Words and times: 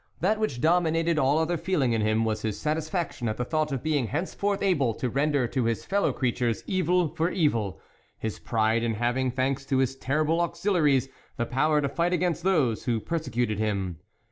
That 0.19 0.39
which 0.39 0.61
domin 0.61 0.95
ated 0.95 1.19
all 1.19 1.37
other 1.37 1.57
feeling 1.57 1.93
in 1.93 2.01
him 2.01 2.25
was 2.25 2.41
his 2.41 2.59
satisfaction 2.59 3.29
at 3.29 3.37
the 3.37 3.45
thought 3.45 3.71
of 3.71 3.83
being 3.83 4.07
hence 4.07 4.33
forth 4.33 4.63
able 4.63 4.95
to 4.95 5.11
render 5.11 5.47
to 5.49 5.65
his 5.65 5.85
fellow 5.85 6.11
creatures 6.11 6.63
evil 6.65 7.09
for 7.09 7.29
evil, 7.29 7.79
his 8.17 8.39
pride 8.39 8.81
in 8.81 8.95
having, 8.95 9.29
thanks 9.29 9.63
to 9.67 9.77
his 9.77 9.95
terrible 9.95 10.41
auxiliaries, 10.41 11.07
the 11.37 11.45
power 11.45 11.81
to 11.81 11.87
fight 11.87 12.13
against 12.13 12.41
those 12.41 12.85
who 12.85 12.99
persecuted 12.99 13.59
him. 13.59 13.99